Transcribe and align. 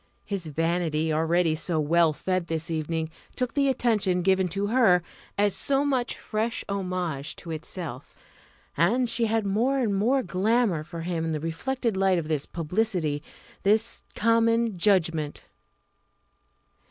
His 0.25 0.47
vanity, 0.47 1.13
already 1.13 1.53
so 1.53 1.79
well 1.79 2.11
fed 2.11 2.47
this 2.47 2.71
evening, 2.71 3.11
took 3.35 3.53
the 3.53 3.67
attention 3.67 4.23
given 4.23 4.47
to 4.47 4.65
her 4.65 5.03
as 5.37 5.53
so 5.55 5.85
much 5.85 6.17
fresh 6.17 6.65
homage 6.67 7.35
to 7.35 7.51
itself; 7.51 8.15
and 8.75 9.07
she 9.07 9.25
had 9.27 9.45
more 9.45 9.77
and 9.77 9.93
more 9.93 10.23
glamour 10.23 10.83
for 10.83 11.01
him 11.01 11.23
in 11.23 11.33
the 11.33 11.39
reflected 11.39 11.95
light 11.95 12.17
of 12.17 12.29
this 12.29 12.47
publicity, 12.47 13.21
this 13.61 14.01
common 14.15 14.75
judgment. 14.75 15.43